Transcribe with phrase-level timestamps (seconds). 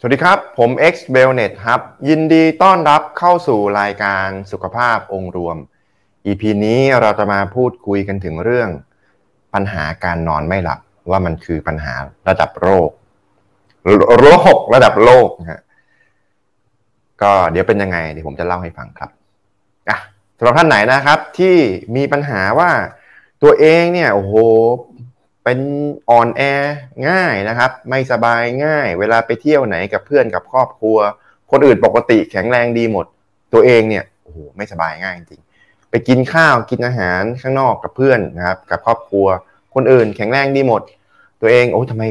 [0.00, 5.56] สวัสดีครับ ผม X b e l n e t ครับ ยินดีต้อนรับเข้าสู่รายการสุขภาพองค์รวม
[6.26, 8.68] EP นี้เราจะมาพูดคุยกันถึงเรื่อง
[9.54, 10.80] ปัญหาการนอนไม่หลับ
[11.10, 11.94] ว่ามันคือปัญหา
[12.28, 12.90] ระดับโรค
[14.20, 15.62] โรคระดับโลกนะ
[17.22, 19.10] ก็เดี๋ยวเป็นยังไงเดี๋ยวผมจะเล่าให้ฟังครับ
[19.88, 19.98] อะ
[20.38, 21.56] สำหรับท่านไหนนะครับที่
[21.96, 22.70] มีปัญหาว่า
[23.42, 24.34] ตัวเองเนี่ยโอ้โห
[25.48, 25.62] เป็น
[26.10, 26.42] อ่อนแอ
[27.08, 30.98] ง่ายนะครับ ไม่สบายง่าย เวลาไปเที่ยวไหนกับเพื่อนกับครอบครัว
[31.50, 33.06] คนอื่นปกติแข็งแรงดีหมด
[33.52, 35.42] ตัวเองเนี่ยโอ้โหไม่สบายง่ายจริง
[35.90, 39.26] ไปกินข้าวกินอาหารข้างนอกกับเพื่อนนะครับ กับครอบครัว
[39.74, 40.82] คนอื่นแข็งแรงดีหมด
[41.40, 42.04] ตัวเองโอ้ทำไม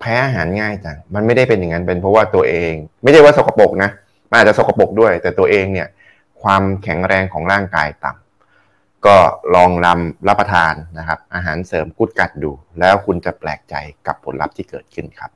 [0.00, 3.90] แพ้อาหารง่ายจังมันไม่ได้เป็นอย่างนั้นเป็นเพราะว่าตัวเอง ไม่ใช่ว่าสกปรกนะ
[4.30, 5.88] มันอาจจะสกปรกด้วย แต่ตัวเองเนี่ย
[6.42, 8.23] ความแข็งแรงของร่างกายต่ำ
[9.06, 9.16] ก็
[9.54, 13.74] ลองนำรับประทานนะครับ อาหารเสริมกุดกัดดู แล้วคุณจะแปลกใจ
[14.06, 15.30] กับผลลัพธ์ที่เกิดขึ้นครับ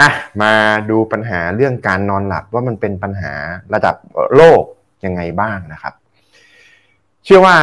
[0.00, 0.10] อะ
[0.42, 0.52] มา
[0.90, 3.34] ดูปัญหาเรื่องการนอนหลับว่ามันเป็นปัญหา
[3.74, 3.96] ระดับ
[4.36, 4.62] โลก
[5.04, 5.94] ยังไงบ้างนะครับ
[7.24, 7.56] เชื่อว่า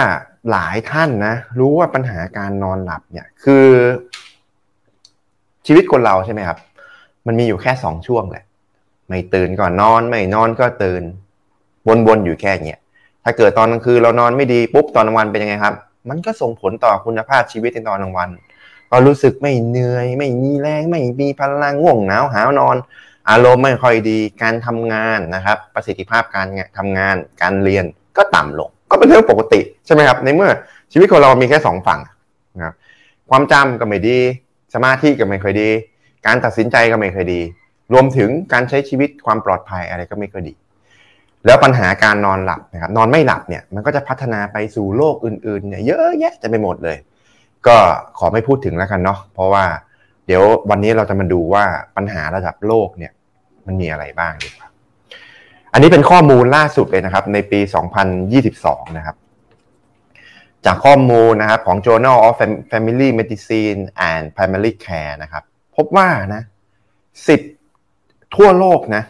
[0.51, 3.65] หลายท่านนะ รู้ว่าปัญหาการนอนหลับเนี่ยคือ
[5.65, 6.57] ชีวิตคนเราใช่ไหมครับ
[7.27, 8.45] มันมีอยู่แค่สองช่วงแหละ
[9.07, 11.03] ไม่ตื่นก่อนนอน ไม่นอนก็ตื่น
[12.07, 12.79] วนๆอยู่แค่เนี้ย
[13.29, 15.75] ถ้าเกิดตอนกลางคืนเรานอนไม่ดีปุ๊บตอนกลางวันเป็นยังไงครับ
[16.09, 18.29] มันก็ส่งผลต่อคุณภาพชีวิตในตอนกลางวัน
[18.91, 22.75] ก็รู้สึกไม่เหนื่อย ไม่มีแรง ไม่มีพลังง่วงหนาวหาวนอน
[23.29, 27.85] อารมณ์ไม่ค่อยดีการทำงานนะครับ ประสิทธิภาพการทำงาน การเรียน
[28.17, 30.49] ก็ต่ำลง ก็เป็นเรื่องปกติใช่ไหมครับในเมื่อ
[30.91, 31.99] ชีวิตของเรามีแค่สองฝั่ง
[32.55, 32.73] นะครับ
[33.29, 34.19] ความจำก็ไม่ดี
[34.73, 35.69] สมาธิก็ไม่ค่อยดี
[36.25, 37.41] การตัดสินใจก็ไม่ค่อยดี
[37.93, 40.53] รวมถึงการใช้ชีวิตความปลอดภัยอะไรก็ไม่ค่อยดี
[41.45, 46.97] แล้วปัญหาการนอนหลับนะครับนอนไม่หลับเนี่ยมันก็จะพัฒนาไปสู่โรคอื่นๆเนี่ยเยอะแยะจะไปหมดเลย
[47.67, 47.77] ก็
[48.17, 49.65] ขอไม่พูดถึงแล้วกันเนาะเพราะว่า
[50.27, 51.65] เดี๋ยววันนี้เราจะมาดูว่า
[51.95, 53.11] ปัญหาระดับโลกเนี่ย
[53.65, 54.67] มันมีอะไรบ้างดีกว่า
[55.73, 57.59] อันนี้เป็นข้อมูลล่าสุดเลยนะครับ ในปี
[58.23, 59.15] 2022 นะครับ
[60.65, 62.37] จากข้อมูลนะครับของ Journal of
[62.71, 65.43] Family Medicine and Primary Care นะครับ
[65.75, 66.41] พบว่านะ
[67.57, 69.03] 10 ทั่วโลกนะ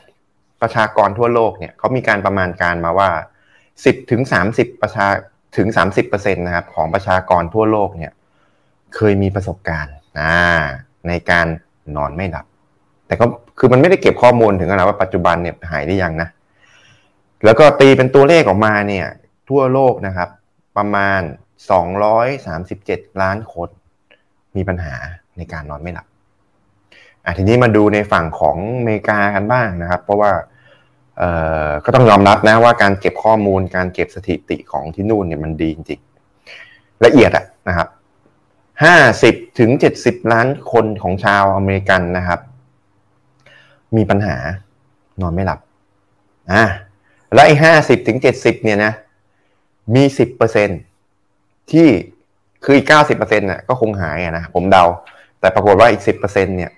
[0.61, 3.09] ประชากรทั่วโลกเนี่ยเขามีการประมาณการมาว่า
[3.59, 5.07] 10ถึง30ประชา
[5.57, 5.67] ถึง
[6.01, 8.11] 30%นะครับของประชากรทั่วโลกเนี่ย
[8.95, 9.95] เคยมีประสบการณ์
[11.07, 11.47] ในการ
[11.95, 12.45] นอนไม่หลับ
[13.07, 13.25] แต่ก็
[13.59, 16.29] คือมันไม่ได้เก็บข้อมูลถึงขนาดว่าปัจจุบันเนี่ยหายได้ยังนะ
[17.45, 19.05] แล้วก็ตีเป็นตัวเลขออกมาเนี่ย
[19.49, 20.29] ทั่วโลกนะครับ
[20.77, 21.21] ประมาณ
[22.41, 23.69] 237 ล้านคน
[24.55, 24.95] มีปัญหา
[25.37, 26.07] ในการนอนไม่หลับ
[27.37, 30.31] ทีนี้มาดูในฝั่งของอเมริกากันบ้างนะครับ เพราะว่า
[31.17, 31.29] เอ่
[31.67, 37.87] อก็ต้องยอมรับนะว่าการเก็บข้อมูลการเก็บสถิติของที่นู่นเนี่ยมันดีจริงๆละเอียดอะนะครับ
[38.83, 42.39] ห้าสิบถึงเจ็ดสิบล้านคนของชาวอเมริกันนะครับ
[43.95, 44.35] มีปัญหา
[45.21, 45.59] นอนไม่หลับ
[46.51, 46.63] อ่า
[47.33, 48.93] และไอ้ห้าสิบถึงเจ็ดสิบเนี่ยนะ
[49.95, 50.69] มีสิบเปอร์เซ็นต์
[51.71, 51.87] ที่
[52.63, 54.83] คืออีกเก้าสิบเปอร์เซ็นต์น่ะก็คงหายอะนะผมเดา
[55.39, 56.71] แต่ปรากฏว่าอีกสิบเปอร์เซ็นต์เนี่ย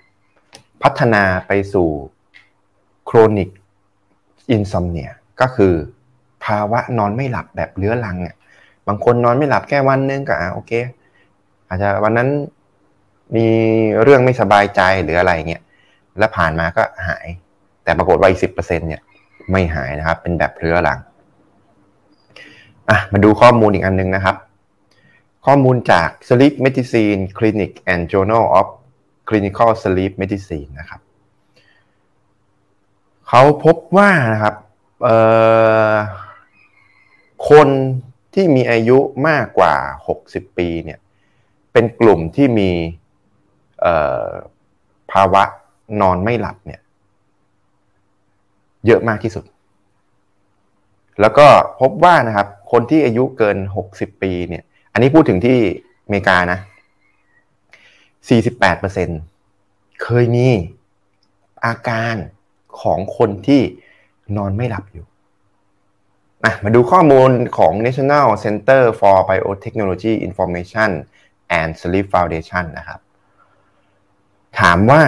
[0.82, 1.88] พัฒนาไปสู่
[3.04, 3.50] chronic
[4.50, 5.10] insomnia
[5.40, 5.74] ก็คือ
[6.44, 8.36] ภาวะนอนไม่หลับแบบเรื้อรังเนี่ย
[8.88, 10.72] บางคนนอนไม่หลับแค่วันนึงก็อ่าโอเค
[11.68, 12.28] อาจจะวันนั้น
[13.36, 13.46] มี
[14.02, 15.62] เรื่องไม่สบายใจหรืออะไรเงี้ย
[16.18, 17.26] แล้วผ่านมาก็หาย
[17.84, 19.02] แต่ปรากฏว่าอีกสิบเปอร์เซ็นเนี่ย
[19.50, 20.98] ไม่หายนะครับ เป็นแบบเรื้อรัง
[22.88, 24.36] อะมาดูข้อมูลอีกอันนึงนะครับ
[25.46, 28.66] ข้อมูลจาก Sleep Medicine Clinic and Journal of
[29.30, 31.00] Clinical Sleep Medicine นะครับ
[33.28, 34.54] เขาพบว่านะครับ
[37.50, 37.68] คน
[38.34, 38.98] ที่มีอายุ
[39.28, 39.74] มากกว่า
[40.16, 40.98] 60 ปีเนี่ย
[41.72, 42.70] เป็นกลุ่มที่มี
[45.12, 45.42] ภาวะ
[46.00, 46.80] นอนไม่หลับเนี่ย
[48.86, 49.44] เยอะมากที่สุด
[51.20, 51.46] แล้วก็
[51.80, 53.56] พบว่านะครับ คนที่อายุเกิน
[53.90, 54.62] 60 ปีเนี่ย
[54.92, 55.58] อันนี้พูดถึงที่
[56.04, 56.58] อเมริกานะ
[58.28, 60.48] 48%เคยมี
[61.64, 62.14] อาการ
[62.82, 63.62] ของคนที่
[64.36, 65.06] นอนไม่หลับอยู่
[66.44, 70.90] นะมาดูข้อมูลของ National Center for Biotechnology Information
[71.58, 73.00] and Sleep Foundation นะครับ
[74.60, 75.02] ถามว่า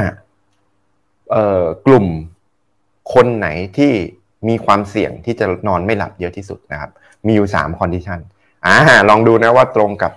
[1.87, 2.07] กลุ่ม
[3.15, 3.93] คนไหนที่
[4.49, 6.91] มีความเสี่ยงที่จะนอนไม่หลับเยอะที่สุดนะครับ
[7.27, 8.21] มีอยู่3 condition
[8.67, 8.77] อ่า
[9.09, 10.13] ลองดูนะว่าตรงกับ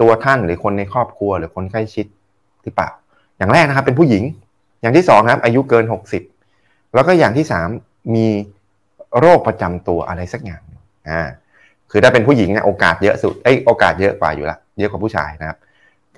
[0.00, 2.06] ตัวท่านหรือคนในครอบครัวหรือคนใกล้ชิด
[2.62, 2.90] หรือเปล่า
[3.38, 4.24] อย่างแรกนะครับเป็นผู้หญิง
[4.80, 6.22] อย่างที่สองครับอายุเกินหกสิบ
[6.94, 7.68] แล้วก็อย่างที่สาม
[8.14, 8.26] มี
[9.18, 10.62] โรคประจำตัวอะไรสักอย่าง
[11.10, 11.22] อ่า
[11.90, 15.58] คือถ้าเป็นผู้หญิงเนี่ยโอกาสเยอะสุดไอ้โอกาสเยอะกว่าอยู่ละเยอะกว่าผู้ชายนะครับ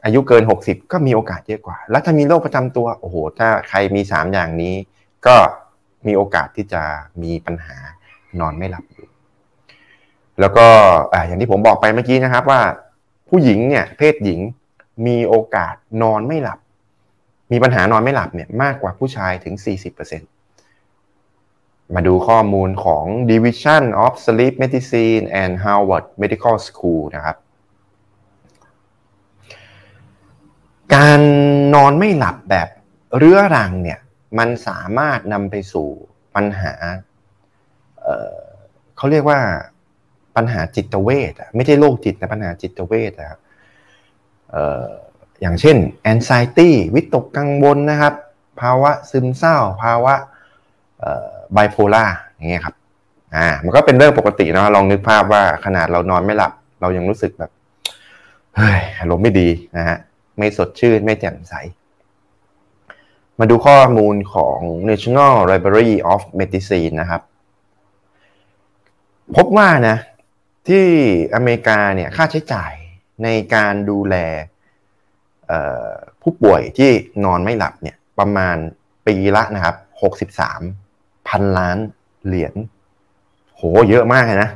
[0.05, 4.75] อายุเกิน 60 ก็มีโอกาสเยอะกว่า แล้วถ้ามีโรคประจำตัวโอ้โหถ้าใครมี3อย่างนี้
[5.27, 5.37] ก็
[6.06, 6.82] มีโอกาสที่จะ
[7.23, 7.77] มีปัญหา
[8.41, 9.06] นอนไม่หลับอยู่
[10.41, 10.67] แล้วก็
[11.27, 12.61] อย่างที่ผมบอกไปเมื่อกี้นะครับว่า
[13.31, 14.41] ผู้หญิงเนี่ยเพศหญิง
[15.06, 16.59] มีโอกาสนอนไม่หลับ
[17.53, 19.55] มีปัญหานอนไม่หลับเนี่ยมากกว่าผู้ชายถึง
[20.31, 27.37] 40%มาดูข้อมูลของ Division of Sleep Medicine and Harvard Medical School นะครับ
[30.94, 31.21] การ
[31.75, 32.69] นอนไม่หลับแบบ
[33.17, 33.99] เรื้อรังเนี่ย
[34.38, 35.88] มันสามารถนำไปสู่
[36.35, 36.73] ปัญหา
[38.00, 39.41] เเขาเรียกว่า
[40.41, 43.41] ปัญหาจิตเวทไม่ใช่โรคจิตนะปัญหาจิตเวทนะครับ
[45.41, 45.77] อย่างเช่น
[46.13, 48.15] anxiety วิตกกังวลนะครับ
[48.61, 50.15] ภาวะซึมเศร้า ภาวะ
[51.53, 52.05] ไบโพล่า
[52.37, 52.75] อย่างเงี้ยครับ
[53.37, 57.51] อ่ามันก็เป็นเรื่องปกตินะลองนึกภาพว่าขนาดเรานอนไม่หลับ เรายังรู้สึกแบบ
[58.57, 59.99] เฮ้ยอารมณ์ไม่ดีนะฮะ
[60.39, 61.55] ไม่สดชื่น ไม่แจ่มใส
[63.39, 64.59] มาดูข้อมูลของ
[64.89, 67.23] National Library of Medicine นะครับ
[69.37, 69.97] พบว่านะ
[70.70, 70.87] ที่
[71.34, 72.72] อเมริกาเนี่ยค่าใช้จ่าย
[73.22, 74.17] ในการดูแล
[76.22, 76.90] ผู้ป่วยที่
[77.25, 78.56] นอนไม่หลับเนี่ยประมาณ
[79.06, 79.76] ปีละนะครับ
[80.70, 81.78] 63พันล้าน
[82.26, 82.55] เหรียญ
[83.56, 84.50] โหเยอะมากเลยนะ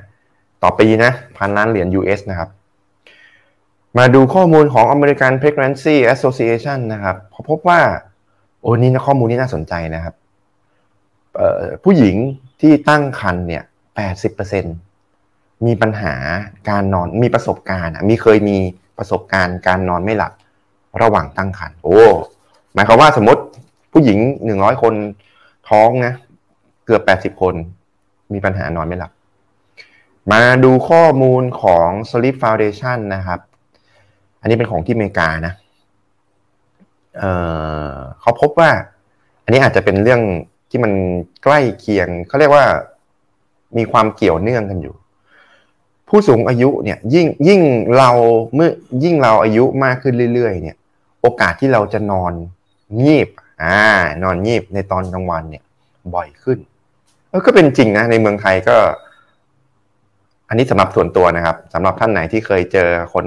[0.62, 2.49] ต่อปีนะพันล้านเหรียญ US นะครับ
[3.99, 7.16] มาดูข้อมูลของ American Pregnancy Association นะครับ
[7.50, 7.81] พบว่า
[8.61, 10.14] โอ้นี่นะข้อมูลนี้น่าสนใจนะครับ
[11.84, 12.16] ผู้หญิง
[12.61, 13.62] ที่ตั้งครรภ์เนี่ย
[14.34, 14.94] 80%
[15.66, 16.14] มีปัญหา
[16.70, 18.56] การนอนมีประสบการณ์มีเคยมี
[18.99, 20.32] ประสบการณ์การนอนไม่หลับ
[21.02, 22.00] ระหว่างตั้งครรภ์โอ้
[22.75, 23.43] หมายความว่าสมมติ
[23.93, 24.94] ผู้หญิงหนึ่งร้อยคน
[25.69, 26.14] ท้องนะ
[26.87, 27.55] เกือบแปดสิบคน
[28.32, 29.12] มีปัญหานอนไม่หลับ
[30.32, 33.40] มาดูข้อมูลของ Sleep Foundation นะครับ
[34.40, 35.55] อันนี้เป็นของที่อเมริกานะ
[37.19, 38.70] เเขาพบว่า
[39.44, 40.20] อันนี้อาจจะเป็นเรื่อง
[40.70, 40.93] ที่มัน
[41.44, 42.64] ใกล้เคียงเขาเรียกว่า
[43.76, 44.94] มีความเกี่ยวเนื่องกันอยู่
[46.16, 47.61] ผู้สูงอายุเนี่ยยิ่งยิ่ง
[47.96, 48.11] เรา
[48.55, 48.70] เมื่อ
[49.05, 50.76] ยิ่งเราอายุมากขึ้นเรื่อยๆ เนี่ย
[51.22, 52.32] โอกาสที่เราจะนอน
[53.00, 53.28] งีบ
[53.62, 53.76] อ่า
[54.22, 55.62] นอนงีบในตอนกลางวันเนี่ย
[56.14, 56.58] บ่อยขึ้น
[57.28, 58.76] เออก็เป็นจริงนะในเมืองไทยก็
[60.49, 63.26] อันนี้สำหรับส่วนตัวนะครับสำหรับท่านไหนที่เคยเจอคน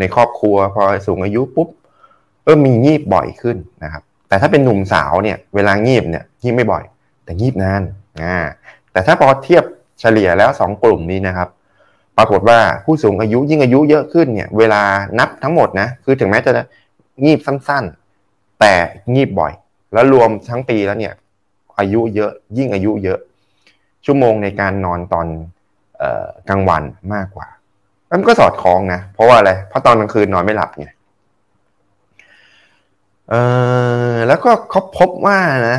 [0.00, 1.68] ในครอบครัว พอสูงอายุปุ๊บ
[2.44, 6.84] เออมีงีบบ่อยขึ้นนะครับ แต่ถ้าเป็นหนุ่มสาวเนี่ย เวลางีบเนี่ยงีบไม่บ่อย
[7.24, 7.82] แต่งีบนาน
[8.22, 8.38] อ่า
[8.92, 9.64] แต่ถ้าพอเทียบ
[10.00, 11.48] เฉลี่ยแล้วสองกลุ่มนี้นะครับ
[12.18, 14.82] ปรากฏว่าผู้สูงอายุยิ่งอายุเยอะขึ้นเนี่ย เวลา
[15.18, 16.52] นับทั้งหมดนะ คือถึงแม้จะ
[17.24, 18.72] งีบสั้นๆ แต่
[19.14, 19.52] งีบบ่อย
[19.92, 21.14] แล้วรวมทั้งปีแล้วเนี่ย
[21.78, 23.18] อายุเยอะยิ่งอายุเยอะ
[24.06, 25.26] ชั่วโมงในการนอนตอน
[26.48, 26.82] กลางวัน
[27.14, 27.46] มากกว่า
[28.10, 30.88] มันก็สอดคล้องนะ เพราะว่าอะไร เพราะตอนกลางคืนนอนไม่หลับไง
[34.28, 35.38] แล้วก็เขาพบว่า
[35.70, 35.78] นะ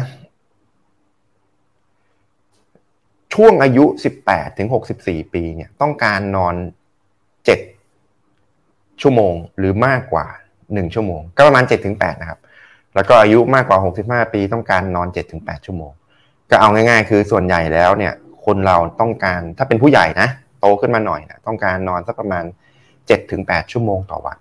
[3.36, 3.86] ช่วงอายุ
[4.22, 4.70] 18 ถึง
[5.02, 6.56] 64 ปีเนี่ยต้องการนอน
[7.78, 10.26] 7 ชั่วโมงหรือมากกว่า
[10.62, 12.40] 1 ชั่วโมง ก็ประมาณ 7 ถึง 8 นะครับ
[12.96, 13.78] แล้วก็อายุมากกว่า
[14.26, 15.92] 65 ปีต้องการนอน7-8ชั่วโมง
[16.50, 18.14] ก็เอาง่ายๆ คือส่วนใหญ่แล้วเนี่ย
[18.46, 20.28] คนเราต้องการถ้าเป็นผู้ใหญ่นะ
[20.60, 22.44] โตขึ้นมาหน่อยนะต้องการนอนสักประมาณ
[23.08, 24.38] 7-8ชั่วโมงต่อวัน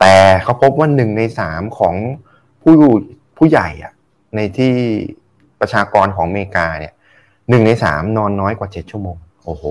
[0.00, 1.94] แต่เขาพบว่าหนึ่งในสามของ
[2.62, 2.76] ผู้
[3.38, 3.92] ผู้ใหญ่อะ
[4.36, 4.74] ในที่
[5.60, 6.94] ประชากรของอเมริกาเนี่ย
[7.50, 9.64] หนึ่งในสามนอนน้อยกว่าเจ็ดชั่วโมง โอ้โห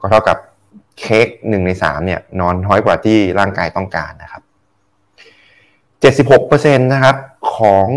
[0.00, 0.38] ก็เท่ากับ
[0.98, 4.42] เค้กหนึ่งในสามเนี่ย นอนน้อยกว่าที่ร่างกายต้องการนะครับ
[6.02, 7.16] 76%นตนะครับ
[7.56, 7.88] ของ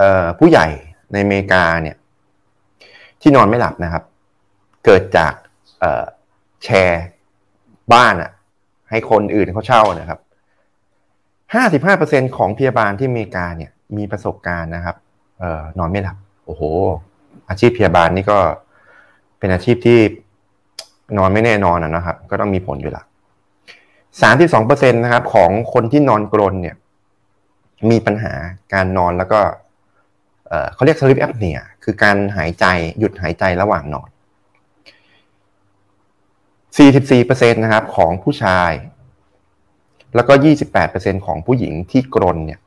[0.00, 0.66] ออผู้ใหญ่
[1.12, 1.96] ในอเมริกาเนี่ย
[3.20, 4.04] ที่นอนไม่หลับนะครับ
[4.84, 5.32] เกิดจาก
[6.64, 7.04] แชร์
[7.92, 8.30] บ้านอะ
[8.90, 10.20] ให้คนอื่นเขาเช่านะครับ
[12.28, 14.96] 55%ของพยาบาลที่อเมริกาเนี่ยมีประสบการณ์นะครับ
[15.38, 16.62] เออนอนไม่หลับ โอ้โห
[17.50, 18.38] อาชีพพยาบาลนี่ก็
[19.38, 19.98] เป็นอาชีพที่
[21.18, 23.02] นอนไม่แน่นอนนะครับ ก็ต้องมีผลอยู่ละ
[24.20, 26.76] สามที่สองเปอร์เซ็นตนะครับ ของคนที่นอนกรนเนี่ย
[27.90, 28.34] มีปัญหา
[28.74, 29.40] การนอนแล้วก็
[30.74, 32.64] เขาเรียก sleep apnea คือการหายใจ
[32.98, 34.08] หยุดหายใจระหว่างนอน
[36.80, 38.72] 44%นะครับของผู้ชาย
[40.14, 40.32] แล้วก็
[40.78, 42.60] 28%ของผู้หญิงที่กรนเนี่ย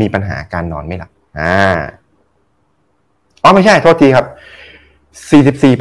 [0.00, 1.54] มีปัญหาการนอนไม่หลับอ่า
[3.42, 4.26] อ๋อไม่ใช่โทษทีครับ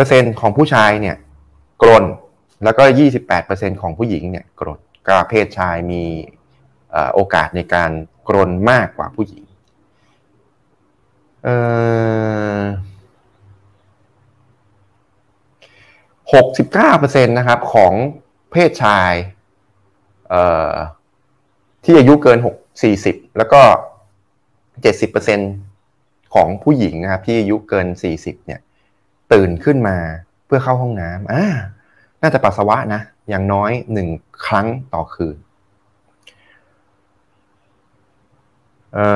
[0.10, 1.15] 44%ของผู้ชายเนี่ย
[1.82, 2.03] กรน
[2.63, 2.84] แล้วก็
[3.32, 6.03] 28%ของผู้หญิงเนี่ยกรนก็เพศชายมี
[7.13, 7.91] โอกาสในการ
[8.27, 9.44] กรนมากกว่าผู้หญิง
[16.34, 17.94] หกสิบเก้าเปอร์เซ็นตนะครับของ
[18.51, 19.12] เพศชาย
[21.84, 23.62] ที่อายุเกินหกสี่สิบแล้วก็
[24.82, 25.39] เจ็ดสิบเปอร์เซ็น
[26.34, 28.60] ของผู้หญิงนะครับที่อายุเกินสี่สิบเนี่ย
[29.34, 29.98] ตื่นขึ้นมา
[30.46, 31.44] เพื่อเข้าห้องน้ำอ่า
[32.22, 34.08] น่าจะปัสสาวะนะอย่างน้อยหนึ่ง
[34.46, 35.38] ครั้งต่อคืน
[38.94, 39.08] เอ่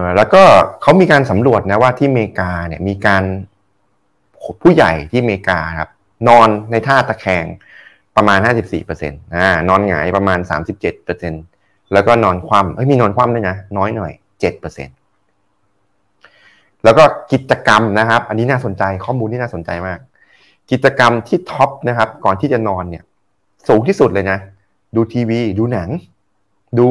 [0.00, 0.42] อแล้วก็
[0.82, 3.24] เขามีการสำรวจนะว่าที่อเมริกาเนี่ยมีการ
[4.62, 5.90] ผู้ใหญ่ที่อเมริกาครับ
[6.28, 7.44] นอนในท่าตะแคง
[8.16, 10.38] ประมาณ 54%อ่านอนหงายประมาณ
[11.16, 14.12] 37%แล้วก็นอนคว่ำเอ้ยมีนอนคว่ำด้วยนะ น้อยหน่อย
[14.60, 15.03] 7%
[16.84, 19.98] แล้วก็กิจกรรมนะครับ อันนี้น่าสนใจข้อมูลที่น่าสนใจมาก
[20.70, 23.04] กิจกรรมที่ top นะครับ ก่อนที่จะนอนเนี่ย
[23.68, 24.38] สูงที่สุดเลยนะ
[24.96, 25.88] ดูทีวี ดูหนัง
[26.78, 26.88] ดู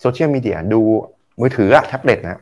[0.00, 0.80] โซเชียลมีเดียดู
[1.40, 2.40] มือถือแท็บเล็ตนะ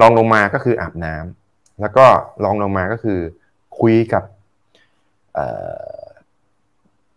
[0.00, 2.04] รองลงมาก็คืออาบน้ำแล้วก็
[2.44, 3.18] รองลงมาก็คือ
[3.80, 4.22] คุยกับ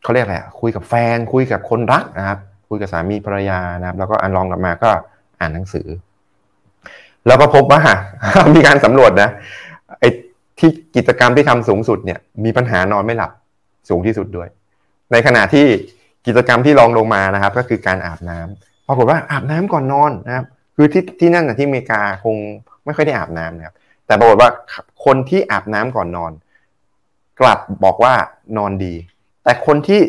[0.04, 2.40] เขาเรียกอะไรคุยกับแฟน คุยกับคนรักนะครับ
[2.70, 4.90] คุยกับสามีภรรยานะครับ แล้วก็อันลองลับมาก็
[5.40, 5.88] อ่านหนังสือ
[7.28, 7.82] แล้วก็พบว่า
[8.56, 9.30] มีการสำรวจนะ
[10.00, 10.10] ไอ้
[10.60, 13.32] ที่กิจกรรมที่ทำสูงสุดเนี่ย มีปัญหานอนไม่หลับ
[13.90, 14.48] สูงที่สุดด้วย
[15.12, 15.66] ในขณะที่
[16.28, 22.36] กิจกรรมที่รองลงมานะครับ ก็คือการอาบน้ำปรากฏว่าอาบน้ำก่อนนอนนะครับ คือที่ที่นั่นนะที่อเมริกาคง
[22.86, 24.50] ไม่ค่อยได้อาบน้ำนะครับ แต่ปรากฏว่า
[25.06, 26.32] คนที่อาบน้ำก่อนนอน
[27.42, 28.14] กลับบอกว่า
[28.58, 28.94] นอนดี
[29.44, 30.00] แต่คนที่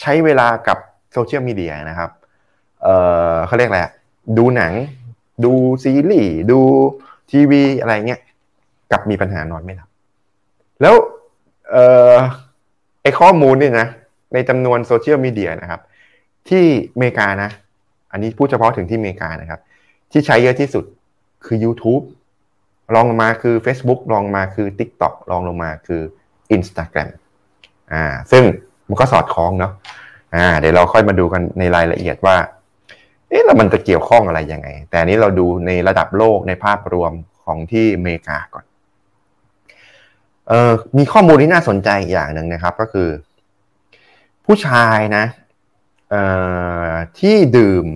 [0.00, 0.78] ใช้เวลากับ
[1.12, 2.10] โซเชียลมีเดียนะครับ
[2.82, 2.88] เอ
[3.32, 3.80] อเขาเรียกอะไร
[4.38, 4.72] ดูหนัง
[5.44, 5.52] ดู
[5.84, 6.60] ซีรีส์ดู
[7.30, 8.20] ทีวีอะไรเงี้ย
[8.90, 9.88] กับมีปัญหานอนไม่หลับ
[10.80, 10.94] แล้ว
[11.70, 11.76] เอ
[12.12, 12.14] อ
[13.02, 13.88] ไอข้อมูลเนี่ยนะ
[14.34, 15.80] ในจำนวนโซเชียลมีเดียนะครับ
[16.48, 17.50] ที่อเมริกานะ
[18.12, 19.60] อันนี้พูดเฉพาะถึงที่อเมริกานะครับ
[20.12, 20.84] ที่ใช้เยอะที่สุด
[21.46, 22.04] คือ YouTube
[22.94, 26.02] รองลงมาคือ Facebook รองลงมาคือ TikTok รองลงมาคือ
[26.56, 27.10] Instagram
[27.92, 28.42] อ่า ซึ่ง
[28.88, 29.72] มันก็สอดคล้องเนาะ
[30.34, 32.36] อ่า เดี๋ยวเราค่อยมาดูกันในรายละเอียดว่า
[33.34, 37.12] เอ๊ะแล้วมันจะเกี่ยวข้องอะไรยังไง แต่นี้เราดูในระดับโลกในภาพรวม
[37.44, 38.64] ของที่อเมริกาก่อน
[40.48, 43.08] เออมีข้อมูลที่น่าสนใจอย่างหนึ่งนะครับก็คือ
[44.46, 45.24] ผู้ชายนะ
[46.10, 46.22] เอ่
[46.88, 47.86] อที่ดื่ม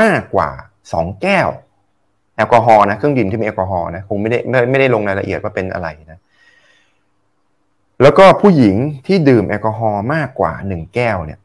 [0.00, 0.50] มากกว่า
[0.92, 1.48] สองแก้ว
[2.36, 6.20] แอลกอฮอล์นะเครื่องดื่มที่มีแอลกอฮอล์นะคงไม่ได้ไม่ไม่ได้ลงรายละเอียดว่าเป็นอะไรนะ
[8.02, 8.76] แล้วก็ผู้หญิง
[9.06, 11.38] ที่ดื่มแอลกอฮอล์มากกว่าหนึ่งแก้วเนี่ย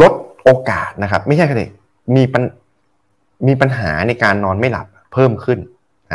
[0.00, 0.12] ลด
[0.44, 1.56] โอกาสนะครับ ไม่ใช่แค่
[2.16, 2.42] มีปัญ
[3.46, 5.58] มีปัญหาในการนอนไม่หลับเพิ่มขึ้น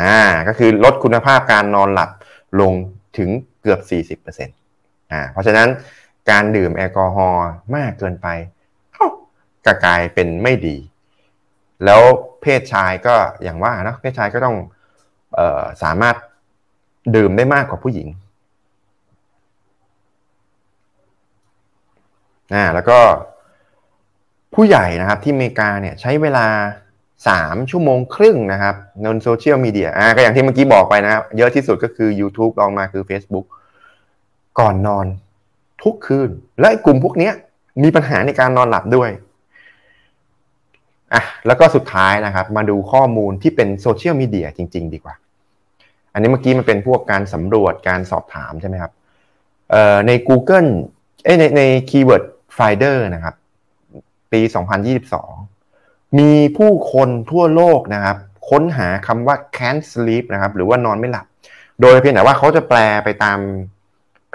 [0.00, 0.16] อ่า
[0.48, 2.10] ก็คือลดคุณภาพการนอนหลับ
[2.60, 2.72] ลง
[3.18, 3.28] ถึง
[3.62, 3.80] เกือบ
[4.26, 5.68] 40%อ่าเพราะฉะนั้น
[6.30, 8.28] การดื่มแอลกอฮอล์มากเกินไป
[9.66, 10.76] ก็กลายเป็นไม่ดี
[11.84, 12.00] แล้ว
[12.42, 14.56] เพศชายก็อย่างว่านะเพศชายก็ต้อง
[15.38, 16.16] ออสามารถ
[17.16, 18.08] ดื่มได้มากกว่าผู้หญิง
[22.54, 22.98] อ่าแล้วก็
[24.54, 26.46] ผู้ใหญ่นะครับที่อเมริกาเนี่ยใช้เวลา
[27.28, 33.46] สามชั่วโมงครึ่งนะครับในโซเชียลมีเดียอ่าก็อย่างที่เมื่อกี้บอกไปนะครับ เยอะที่สุดก็คือ YouTube ลองมาคือ Facebook
[34.58, 35.06] ก่อนนอน
[35.82, 36.30] ทุกคืน
[36.60, 37.30] และกลุ่มพวกนี้
[37.82, 39.10] มีปัญหาในการนอนหลับด้วย
[41.14, 45.14] อะแล้วก็สุดท้ายนะครับ มาดูข้อมูลที่เป็นโซเชียลมีเดียจริง ๆ ดีกว่า
[46.12, 48.92] อันนี้เมื่อกี้มันเป็นพวกการสำรวจการสอบถามใช่ไหมครับ
[49.70, 50.68] เอ่อใน Google
[51.24, 52.24] เอ้ในใน Keyword
[52.56, 53.34] Finder นะครับ
[54.34, 54.40] ปี
[55.24, 58.16] 2022 มีผู้คนทั่วโลกนะครับ
[58.50, 61.26] ค้นหาคำว่า can't sleep นะครับ หรือว่านอนไม่หลับ
[61.80, 63.38] โดยเพียงแต่ว่าเขาจะแปลไปตาม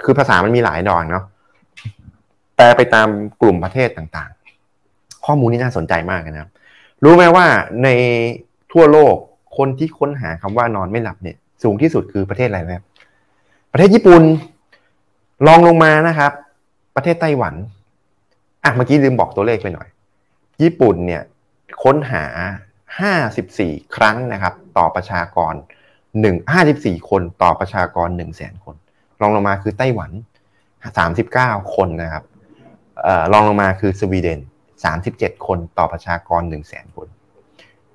[0.04, 1.24] คือภาษามันมีหลายดอกเนาะ
[2.56, 3.08] แปลไปตาม
[3.40, 6.50] กลุ่มประเทศต่างๆ ข้อมูลนี้น่าสนใจมากนะครับ
[7.04, 7.46] รู้ไหมว่า
[7.84, 7.88] ใน
[8.72, 9.14] ทั่วโลก
[9.56, 12.84] คนที่ค้นหาคำว่านอนไม่หลับเนี่ย สูงที่สุดคือประเทศอะไรครับ
[13.72, 14.22] ประเทศญี่ปุ่น
[15.46, 16.32] ลองลงมานะครับ
[16.96, 17.54] ประเทศไต้หวัน
[18.64, 19.88] อะเมื่อกี้ลืมบอกตัวเลขไปหน่อย
[20.62, 21.22] ญี่ปุ่นเนี่ย
[21.82, 22.24] ค้นหา
[23.04, 25.54] 54 ครั้งนะครับ ต่อประชากร
[26.10, 28.76] 1 54 คนต่อประชากร 1 0 0 0 0แสนคน
[29.20, 30.10] ลองลงมาคือไต้หวัน
[30.92, 32.24] 39 คนนะครับ
[33.06, 34.40] ออลองลงมาคือสวีเดน
[34.90, 37.06] 37 คนต่อประชากร 1 0 0 0 0แสนคน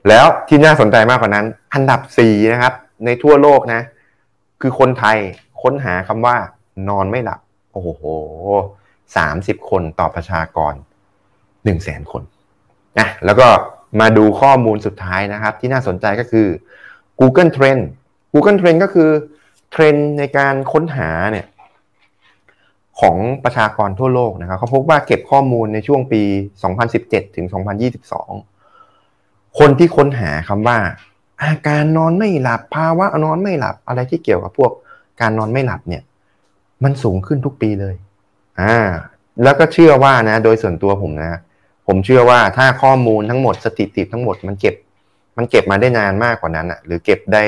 [0.07, 2.73] แล้วที่น่าสนใจมากกว่านั้น อันดับ 4 นะครับ
[3.05, 3.81] ในทั่วโลกนะ
[4.61, 5.17] คือคนไทย
[5.61, 6.35] ค้นหาคำว่า
[6.89, 7.39] นอนไม่หลับ
[7.71, 8.05] โอ้โห
[9.13, 10.73] 30 คนต่อประชากร
[11.65, 12.23] 1 0 0 0 0แสนคน
[12.99, 13.47] นะแล้วก็
[13.99, 16.47] มาดูข้อมูลสุดท้ายนะครับ ที่น่าสนใจก็คือ
[17.19, 17.83] Google Trend
[18.33, 19.09] Google Trend ก็คือ
[19.71, 21.47] เทรนในการค้นหาเนี่ย
[22.99, 26.21] ของประชากรทั่วโลกนะครับเขาพบว่าเก็บข้อมูลในช่วงปี
[26.79, 27.45] 2017 ถึง
[28.71, 30.77] 2022 คนที่ค้นหาคำว่า
[31.43, 34.71] อาการนอนไม่หลับภาวะนอนไม่หลับอะไรที่เกี่ยวกับพวก
[35.21, 36.03] การนอนไม่หลับเนี่ย
[36.83, 37.95] มันสูงขึ้นทุกปีเลย
[38.61, 38.77] อ่า
[39.43, 41.39] แล้วก็เชื่อว่านะ โดยส่วนตัวผมนะ
[41.87, 44.75] ผมเชื่อว่าถ้าข้อมูลทั้งหมดสถิติทั้งหมดมันเก็บ
[45.37, 47.43] มันเก็บมาได้นานมากกว่านั้นอะ หรือเก็บได้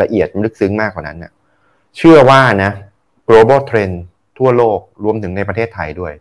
[0.00, 1.32] ละเอียดลึกซึ้งมากกว่านั้นอะ
[1.96, 2.72] เชื่อว่านะ
[3.28, 3.96] global trend
[4.38, 6.12] ทั่วโลกรวมถึงในประเทศไทยด้วย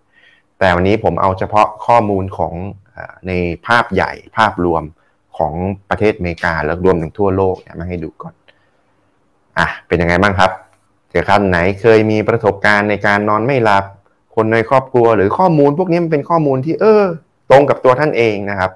[0.60, 2.54] แต่วันนี้ผมเอาเฉพาะข้อมูลของ
[3.28, 3.32] ใน
[3.68, 4.84] ภาพใหญ่ภาพรวม
[5.38, 5.54] ของ
[5.90, 8.34] ประเทศอเมริกาแล้วรวมถึงทั่วโลกเนี่ยมาให้ดูก่อน
[9.58, 10.52] อะเป็นยังไงบ้างครับ
[11.10, 13.86] เกิดท่านไหนเคยมีประสบการณ์ในการนอนไม่หลับ
[14.36, 17.04] คนในครอบครัวหรือข้อมูลพวกนี้มันเป็นข้อมูลที่เออ
[17.52, 18.72] ตรงกับตัวท่านเองนะครับ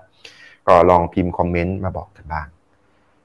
[0.68, 2.48] ก็ลองพิมพ์คอมเมนต์มาบอกกันบ้าง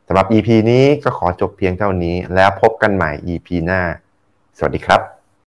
[0.07, 3.81] สำหรับ EP นี้ก็ขอจบเพียงเท่านี้ แล้วพบกันใหม่ EP หน้า
[4.59, 5.14] สวัสดีครับ